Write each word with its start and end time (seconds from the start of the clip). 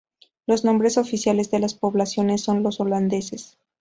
Los 0.47 0.63
nombres 0.65 0.97
oficiales 0.97 1.51
de 1.51 1.59
las 1.59 1.75
poblaciones 1.75 2.41
son 2.41 2.63
los 2.63 2.79
holandeses. 2.79 3.59